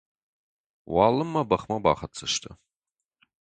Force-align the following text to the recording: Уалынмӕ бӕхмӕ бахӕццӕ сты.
Уалынмӕ 0.93 1.41
бӕхмӕ 1.49 1.77
бахӕццӕ 1.83 2.27
сты. 2.33 2.51